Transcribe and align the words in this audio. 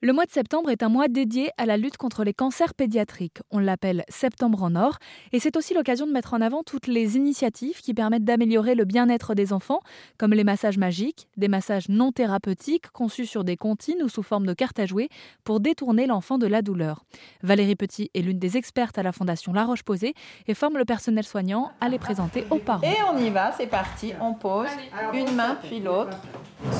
Le 0.00 0.12
mois 0.12 0.26
de 0.26 0.30
septembre 0.30 0.70
est 0.70 0.84
un 0.84 0.88
mois 0.88 1.08
dédié 1.08 1.50
à 1.58 1.66
la 1.66 1.76
lutte 1.76 1.96
contre 1.96 2.22
les 2.22 2.32
cancers 2.32 2.72
pédiatriques. 2.72 3.38
On 3.50 3.58
l'appelle 3.58 4.04
Septembre 4.08 4.62
en 4.62 4.76
Or 4.76 4.98
et 5.32 5.40
c'est 5.40 5.56
aussi 5.56 5.74
l'occasion 5.74 6.06
de 6.06 6.12
mettre 6.12 6.34
en 6.34 6.40
avant 6.40 6.62
toutes 6.62 6.86
les 6.86 7.16
initiatives 7.16 7.80
qui 7.80 7.94
permettent 7.94 8.22
d'améliorer 8.22 8.76
le 8.76 8.84
bien-être 8.84 9.34
des 9.34 9.52
enfants, 9.52 9.80
comme 10.16 10.34
les 10.34 10.44
massages 10.44 10.78
magiques, 10.78 11.26
des 11.36 11.48
massages 11.48 11.88
non 11.88 12.12
thérapeutiques 12.12 12.92
conçus 12.92 13.26
sur 13.26 13.42
des 13.42 13.56
comptines 13.56 14.00
ou 14.00 14.08
sous 14.08 14.22
forme 14.22 14.46
de 14.46 14.54
cartes 14.54 14.78
à 14.78 14.86
jouer 14.86 15.08
pour 15.42 15.58
détourner 15.58 16.06
l'enfant 16.06 16.38
de 16.38 16.46
la 16.46 16.62
douleur. 16.62 17.02
Valérie 17.42 17.74
Petit 17.74 18.08
est 18.14 18.22
l'une 18.22 18.38
des 18.38 18.56
expertes 18.56 18.98
à 18.98 19.02
la 19.02 19.10
Fondation 19.10 19.52
La 19.52 19.64
Roche-Posay 19.64 20.14
et 20.46 20.54
forme 20.54 20.78
le 20.78 20.84
personnel 20.84 21.24
soignant 21.24 21.72
à 21.80 21.88
les 21.88 21.98
présenter 21.98 22.46
aux 22.50 22.58
parents. 22.58 22.86
Et 22.86 22.98
on 23.12 23.18
y 23.18 23.30
va, 23.30 23.50
c'est 23.50 23.66
parti, 23.66 24.12
on 24.20 24.34
pose 24.34 24.68
une 25.12 25.34
main 25.34 25.58
puis 25.60 25.80
l'autre 25.80 26.16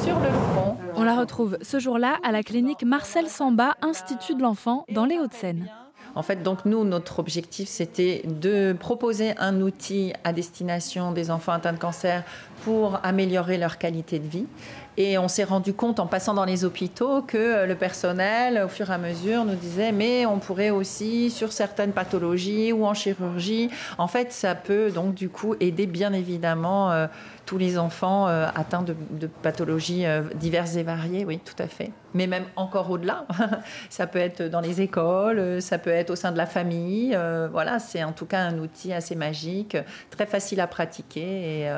sur 0.03 0.19
le 0.19 0.29
front. 0.29 0.77
On 0.97 1.05
la 1.05 1.17
retrouve 1.17 1.59
ce 1.63 1.79
jour-là 1.79 2.19
à 2.23 2.33
la 2.33 2.43
clinique 2.43 2.83
Marcel 2.85 3.29
Samba, 3.29 3.75
Institut 3.83 4.35
de 4.35 4.43
l'enfant, 4.43 4.85
dans 4.93 5.05
les 5.05 5.19
Hauts-de-Seine. 5.19 5.69
En 6.15 6.23
fait, 6.23 6.43
donc 6.43 6.65
nous, 6.65 6.85
notre 6.85 7.21
objectif, 7.21 7.69
c'était 7.69 8.23
de 8.25 8.75
proposer 8.79 9.37
un 9.39 9.61
outil 9.61 10.13
à 10.25 10.33
destination 10.33 11.13
des 11.13 11.31
enfants 11.31 11.53
atteints 11.53 11.73
de 11.73 11.79
cancer 11.79 12.25
pour 12.65 12.99
améliorer 13.05 13.59
leur 13.59 13.79
qualité 13.79 14.19
de 14.19 14.27
vie. 14.27 14.47
Et 15.01 15.17
on 15.17 15.29
s'est 15.29 15.45
rendu 15.45 15.75
compte 15.75 16.01
en 16.01 16.09
passant 16.09 16.35
dans 16.35 16.45
les 16.45 16.65
hôpitaux 16.65 17.23
que 17.23 17.65
le 17.65 17.75
personnel, 17.77 18.61
au 18.65 18.69
fur 18.69 18.91
et 18.91 18.95
à 18.95 18.99
mesure, 18.99 19.45
nous 19.45 19.55
disait 19.55 19.93
mais 19.93 20.27
on 20.27 20.41
pourrait 20.41 20.71
aussi 20.71 21.31
sur 21.31 21.53
certaines 21.53 21.93
pathologies 21.93 22.73
ou 22.73 22.85
en 22.85 22.95
chirurgie. 22.95 23.71
En 23.97 24.09
fait, 24.09 24.33
ça 24.33 24.57
peut 24.57 24.91
donc 24.91 25.15
du 25.15 25.29
coup 25.29 25.55
aider 25.61 25.87
bien 25.87 26.13
évidemment 26.13 26.91
euh, 26.91 27.07
tous 27.47 27.59
les 27.59 27.79
enfants 27.79 28.27
euh, 28.27 28.49
atteints 28.57 28.83
de, 28.83 29.27
pathologies 29.41 30.05
euh, 30.05 30.23
diverses 30.35 30.75
et 30.75 30.83
variées. 30.83 31.25
Oui, 31.25 31.39
tout 31.39 31.63
à 31.63 31.69
fait. 31.69 31.93
Mais 32.15 32.27
même 32.27 32.47
encore 32.57 32.91
au-delà, 32.91 33.25
ça 33.91 34.09
peut 34.09 34.19
être 34.19 34.43
dans 34.43 34.61
les 34.61 34.81
écoles, 34.81 35.63
ça 35.63 35.79
peut 35.79 35.91
être 35.91 36.11
au 36.11 36.17
sein 36.17 36.33
de 36.33 36.39
la 36.39 36.47
famille. 36.47 37.17
voilà, 37.53 37.79
c'est 37.79 38.03
en 38.03 38.13
tout 38.13 38.27
cas 38.27 38.41
un 38.41 38.59
outil 38.59 38.93
assez 38.95 39.15
magique, 39.15 39.77
très 40.11 40.27
facile 40.27 40.61
à 40.61 40.67
pratiquer 40.67 41.61
et, 41.61 41.73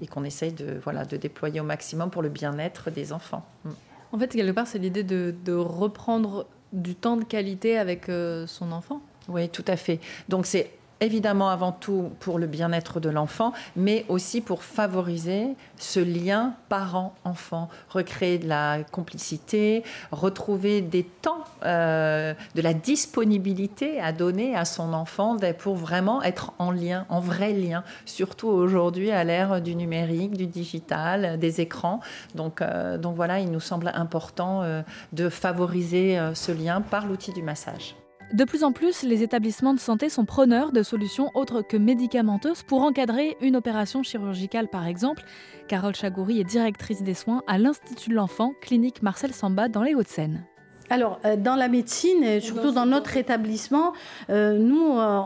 et 0.00 0.06
qu'on 0.06 0.24
essaye 0.24 0.52
de 0.52 0.80
voilà 0.82 1.04
de 1.04 1.18
déployer 1.18 1.60
au 1.60 1.64
maximum 1.64 2.10
pour 2.10 2.22
le 2.22 2.30
bien 2.30 2.55
être 2.64 2.90
des 2.90 3.12
enfants. 3.12 3.44
Mm. 3.64 3.70
En 4.12 4.18
fait, 4.18 4.28
quelque 4.28 4.52
part, 4.52 4.66
c'est 4.66 4.78
l'idée 4.78 5.02
de, 5.02 5.52
reprendre 5.52 6.46
du 6.72 6.94
temps 6.94 7.16
de 7.16 7.24
qualité 7.24 7.78
avec 7.78 8.08
euh, 8.08 8.46
son 8.46 8.72
enfant. 8.72 9.00
Oui, 9.28 9.48
tout 9.48 9.64
à 9.66 9.76
fait. 9.76 10.00
Donc 10.28 10.46
c'est 10.46 10.70
évidemment 11.00 11.50
avant 11.50 11.72
tout 11.72 12.10
pour 12.20 12.38
le 12.38 12.46
bien-être 12.46 13.00
de 13.00 13.08
l'enfant, 13.08 13.52
mais 13.76 14.04
aussi 14.08 14.40
pour 14.40 14.62
favoriser 14.62 15.48
ce 15.76 16.00
lien 16.00 16.54
parent-enfant, 16.68 17.68
recréer 17.90 18.38
de 18.38 18.48
la 18.48 18.78
complicité, 18.90 19.82
retrouver 20.10 20.80
des 20.80 21.04
temps, 21.04 21.44
euh, 21.64 22.34
de 22.54 22.62
la 22.62 22.74
disponibilité 22.74 24.00
à 24.00 24.12
donner 24.12 24.56
à 24.56 24.64
son 24.64 24.92
enfant 24.92 25.36
pour 25.58 25.76
vraiment 25.76 26.22
être 26.22 26.52
en 26.58 26.70
lien, 26.70 27.06
en 27.08 27.20
vrai 27.20 27.52
lien, 27.52 27.84
surtout 28.04 28.48
aujourd'hui 28.48 29.10
à 29.10 29.24
l'ère 29.24 29.60
du 29.60 29.74
numérique, 29.74 30.36
du 30.36 30.46
digital, 30.46 31.38
des 31.38 31.60
écrans. 31.60 32.00
Donc, 32.34 32.62
euh, 32.62 32.98
donc 32.98 33.16
voilà, 33.16 33.40
il 33.40 33.50
nous 33.50 33.60
semble 33.60 33.90
important 33.94 34.62
euh, 34.62 34.82
de 35.12 35.28
favoriser 35.28 36.18
ce 36.34 36.52
lien 36.52 36.80
par 36.80 37.06
l'outil 37.06 37.32
du 37.32 37.42
massage. 37.42 37.96
De 38.32 38.44
plus 38.44 38.64
en 38.64 38.72
plus, 38.72 39.02
les 39.02 39.22
établissements 39.22 39.72
de 39.72 39.78
santé 39.78 40.08
sont 40.08 40.24
preneurs 40.24 40.72
de 40.72 40.82
solutions 40.82 41.30
autres 41.34 41.62
que 41.62 41.76
médicamenteuses 41.76 42.64
pour 42.64 42.82
encadrer 42.82 43.36
une 43.40 43.54
opération 43.54 44.02
chirurgicale 44.02 44.68
par 44.68 44.86
exemple. 44.86 45.22
Carole 45.68 45.94
Chagoury 45.94 46.40
est 46.40 46.44
directrice 46.44 47.02
des 47.02 47.14
soins 47.14 47.42
à 47.46 47.58
l'Institut 47.58 48.10
de 48.10 48.16
l'enfant, 48.16 48.52
clinique 48.60 49.02
Marcel 49.02 49.32
Samba 49.32 49.68
dans 49.68 49.82
les 49.82 49.94
Hauts-de-Seine. 49.94 50.44
Alors, 50.88 51.18
euh, 51.24 51.36
dans 51.36 51.56
la 51.56 51.68
médecine, 51.68 52.22
et 52.22 52.40
surtout 52.40 52.70
dans 52.70 52.86
notre 52.86 53.16
établissement, 53.16 53.92
euh, 54.30 54.56
nous, 54.58 54.98
euh, 54.98 55.20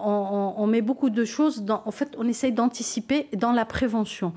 on, 0.57 0.67
met 0.67 0.81
beaucoup 0.81 1.11
de 1.11 1.25
choses. 1.25 1.63
Dans, 1.63 1.83
en 1.85 1.91
fait, 1.91 2.15
on 2.19 2.27
essaye 2.29 2.53
d'anticiper 2.53 3.29
dans 3.37 3.53
la 3.53 3.65
prévention. 3.65 4.33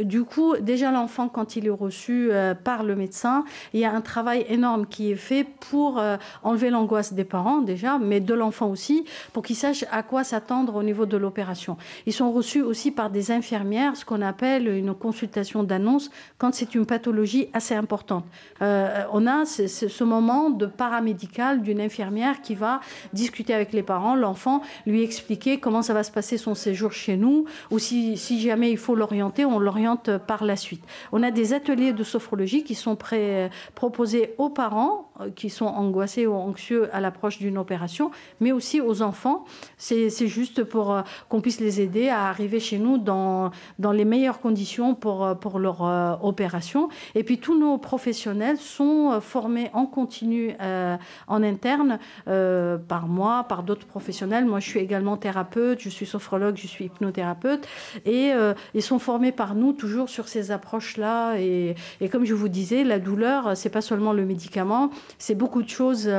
du 0.00 0.24
coup, 0.24 0.56
déjà 0.56 0.90
l'enfant, 0.90 1.28
quand 1.28 1.56
il 1.56 1.66
est 1.66 1.70
reçu 1.70 2.30
par 2.64 2.84
le 2.84 2.96
médecin, 2.96 3.44
il 3.74 3.80
y 3.80 3.84
a 3.84 3.92
un 3.92 4.00
travail 4.00 4.46
énorme 4.48 4.86
qui 4.86 5.12
est 5.12 5.16
fait 5.16 5.44
pour 5.44 6.02
enlever 6.42 6.70
l'angoisse 6.70 7.12
des 7.12 7.24
parents 7.24 7.60
déjà, 7.60 7.98
mais 7.98 8.20
de 8.20 8.32
l'enfant 8.32 8.68
aussi, 8.68 9.04
pour 9.32 9.42
qu'il 9.42 9.56
sache 9.56 9.84
à 9.90 10.02
quoi 10.02 10.24
s'attendre 10.24 10.76
au 10.76 10.82
niveau 10.82 11.04
de 11.04 11.16
l'opération. 11.18 11.76
Ils 12.06 12.14
sont 12.14 12.32
reçus 12.32 12.62
aussi 12.62 12.90
par 12.90 13.10
des 13.10 13.30
infirmières, 13.30 13.96
ce 13.96 14.04
qu'on 14.04 14.22
appelle 14.22 14.68
une 14.68 14.94
consultation 14.94 15.62
d'annonce, 15.64 16.10
quand 16.38 16.54
c'est 16.54 16.74
une 16.74 16.86
pathologie 16.86 17.48
assez 17.52 17.74
importante. 17.74 18.24
on 18.60 19.26
a 19.26 19.44
ce 19.44 20.04
moment 20.04 20.31
de 20.50 20.66
paramédical 20.66 21.62
d'une 21.62 21.80
infirmière 21.80 22.42
qui 22.42 22.54
va 22.54 22.80
discuter 23.12 23.54
avec 23.54 23.72
les 23.72 23.82
parents, 23.82 24.14
l'enfant, 24.14 24.62
lui 24.86 25.02
expliquer 25.02 25.60
comment 25.60 25.82
ça 25.82 25.94
va 25.94 26.02
se 26.02 26.10
passer 26.10 26.38
son 26.38 26.54
séjour 26.54 26.92
chez 26.92 27.16
nous, 27.16 27.44
ou 27.70 27.78
si, 27.78 28.16
si 28.16 28.40
jamais 28.40 28.70
il 28.70 28.78
faut 28.78 28.94
l'orienter, 28.94 29.44
on 29.44 29.58
l'oriente 29.58 30.18
par 30.18 30.44
la 30.44 30.56
suite. 30.56 30.84
On 31.12 31.22
a 31.22 31.30
des 31.30 31.52
ateliers 31.52 31.92
de 31.92 32.04
sophrologie 32.04 32.64
qui 32.64 32.74
sont 32.74 32.96
pré 32.96 33.50
proposés 33.74 34.34
aux 34.38 34.50
parents 34.50 35.11
qui 35.34 35.50
sont 35.50 35.66
angoissés 35.66 36.26
ou 36.26 36.34
anxieux 36.34 36.88
à 36.94 37.00
l'approche 37.00 37.38
d'une 37.38 37.58
opération, 37.58 38.10
mais 38.40 38.52
aussi 38.52 38.80
aux 38.80 39.02
enfants. 39.02 39.44
C'est 39.78 40.26
juste 40.26 40.64
pour 40.64 40.92
euh, 40.92 41.02
qu'on 41.28 41.40
puisse 41.40 41.60
les 41.60 41.80
aider 41.80 42.08
à 42.08 42.28
arriver 42.28 42.60
chez 42.60 42.78
nous 42.78 42.98
dans, 42.98 43.50
dans 43.78 43.92
les 43.92 44.04
meilleures 44.04 44.40
conditions 44.40 44.94
pour, 44.94 45.24
euh, 45.24 45.34
pour 45.34 45.58
leur 45.58 45.82
opération. 46.22 46.88
Et 47.14 47.24
puis 47.24 47.38
tous 47.38 47.58
nos 47.58 47.78
professionnels 47.78 48.58
sont 48.58 49.20
formés 49.20 49.70
en 49.72 49.86
continu 49.86 50.54
euh, 50.60 50.96
en 51.28 51.42
interne 51.42 51.98
euh, 52.28 52.76
par 52.76 53.06
moi, 53.06 53.44
par 53.48 53.62
d'autres 53.62 53.86
professionnels. 53.86 54.44
Moi, 54.44 54.60
je 54.60 54.68
suis 54.68 54.80
également 54.80 55.16
thérapeute, 55.16 55.80
je 55.80 55.88
suis 55.88 56.06
sophrologue, 56.06 56.56
je 56.56 56.66
suis 56.66 56.86
hypnothérapeute. 56.86 57.66
Et 58.04 58.32
euh, 58.32 58.54
ils 58.74 58.82
sont 58.82 58.98
formés 58.98 59.32
par 59.32 59.54
nous 59.54 59.72
toujours 59.72 60.08
sur 60.08 60.28
ces 60.28 60.50
approches-là. 60.50 61.36
Et, 61.38 61.74
et, 62.00 62.08
comme 62.08 62.24
je 62.24 62.34
vous 62.34 62.48
disais, 62.48 62.84
la 62.84 62.98
douleur, 62.98 63.56
c'est 63.56 63.70
pas 63.70 63.80
seulement 63.80 64.12
le 64.12 64.24
médicament, 64.24 64.90
c'est 65.18 65.34
beaucoup 65.34 65.62
de 65.62 65.68
choses 65.68 66.10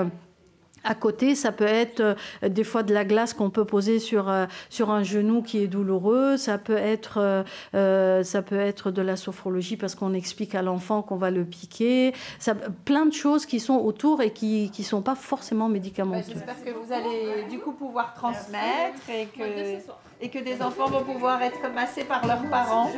à 0.83 0.95
côté, 0.95 1.35
ça 1.35 1.51
peut 1.51 1.63
être 1.63 2.01
euh, 2.01 2.49
des 2.49 2.63
fois 2.63 2.83
de 2.83 2.93
la 2.93 3.05
glace 3.05 3.33
qu'on 3.33 3.49
peut 3.49 3.65
poser 3.65 3.99
sur, 3.99 4.29
euh, 4.29 4.45
sur 4.69 4.91
un 4.91 5.03
genou 5.03 5.41
qui 5.41 5.59
est 5.59 5.67
douloureux. 5.67 6.37
Ça 6.37 6.57
peut 6.57 6.77
être, 6.77 7.43
euh, 7.73 8.23
ça 8.23 8.41
peut 8.41 8.59
être 8.59 8.91
de 8.91 9.01
la 9.01 9.15
sophrologie 9.15 9.77
parce 9.77 9.95
qu'on 9.95 10.13
explique 10.13 10.55
à 10.55 10.61
l'enfant 10.61 11.01
qu'on 11.01 11.15
va 11.15 11.31
le 11.31 11.45
piquer. 11.45 12.13
Ça, 12.39 12.55
plein 12.85 13.05
de 13.05 13.13
choses 13.13 13.45
qui 13.45 13.59
sont 13.59 13.77
autour 13.77 14.21
et 14.21 14.31
qui 14.31 14.71
ne 14.77 14.83
sont 14.83 15.01
pas 15.01 15.15
forcément 15.15 15.69
médicamenteuses. 15.69 16.33
J'espère 16.33 16.63
que 16.63 16.71
vous 16.71 16.91
allez 16.91 17.45
du 17.49 17.59
coup 17.59 17.71
pouvoir 17.71 18.13
transmettre 18.13 19.09
et 19.09 19.27
que, 19.27 19.79
et 20.23 20.29
que 20.29 20.39
des 20.39 20.61
enfants 20.61 20.87
vont 20.87 21.03
pouvoir 21.03 21.41
être 21.41 21.69
massés 21.75 22.05
par 22.05 22.25
leurs 22.25 22.49
parents. 22.49 22.89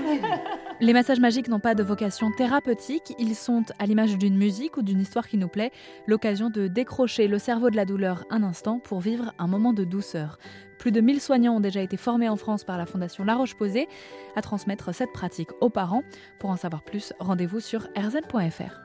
Les 0.80 0.94
massages 0.94 1.20
magiques 1.20 1.48
n'ont 1.48 1.60
pas 1.60 1.74
de 1.74 1.82
vocation 1.82 2.32
thérapeutique. 2.32 3.16
Ils 3.18 3.36
sont, 3.36 3.64
à 3.80 3.88
l'image 3.88 4.18
d'une 4.18 4.38
musique 4.38 4.78
ou 4.78 4.84
d'une 4.84 5.02
histoire 5.02 5.28
qui 5.28 5.38
nous 5.38 5.48
plaît, 5.48 5.72
l'occasion 6.06 6.52
de 6.52 6.68
décrocher 6.68 7.28
le 7.28 7.40
cerveau 7.40 7.72
de 7.72 7.76
la 7.76 7.86
douleur 7.86 8.26
un 8.30 8.44
instant 8.44 8.80
pour 8.80 9.00
vivre 9.00 9.34
un 9.40 9.48
moment 9.48 9.74
de 9.74 9.84
douceur. 9.84 10.38
Plus 10.78 10.92
de 10.92 11.02
1000 11.02 11.20
soignants 11.20 11.56
ont 11.56 11.62
déjà 11.62 11.82
été 11.82 11.98
formés 11.98 12.30
en 12.30 12.36
France 12.36 12.64
par 12.64 12.78
la 12.78 12.86
Fondation 12.86 13.24
La 13.24 13.36
Roche-Posay 13.36 13.88
à 14.36 14.42
transmettre 14.42 14.94
cette 14.94 15.12
pratique 15.12 15.50
aux 15.62 15.70
parents. 15.70 16.04
Pour 16.38 16.52
en 16.52 16.58
savoir 16.58 16.84
plus, 16.84 17.12
rendez-vous 17.20 17.60
sur 17.60 17.88
rzn.fr. 17.98 18.85